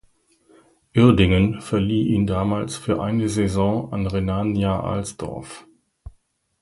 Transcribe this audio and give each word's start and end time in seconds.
Uerdingen 0.97 1.61
verlieh 1.61 2.07
ihn 2.07 2.25
damals 2.25 2.75
für 2.75 3.03
eine 3.03 3.29
Saison 3.29 3.93
an 3.93 4.07
Rhenania 4.07 4.79
Alsdorf. 4.81 5.67